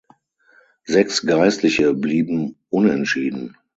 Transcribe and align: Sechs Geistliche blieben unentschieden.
Sechs 0.83 1.27
Geistliche 1.27 1.93
blieben 1.93 2.55
unentschieden. 2.69 3.55